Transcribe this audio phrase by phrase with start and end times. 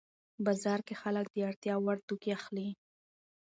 [0.45, 2.67] بازار کې خلک د اړتیا وړ توکي اخلي